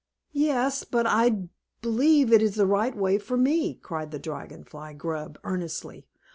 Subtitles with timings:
[0.33, 1.45] "Yes; but I
[1.83, 6.07] believe it is the right way for me!" cried the Dragon Fly Grub earnestly.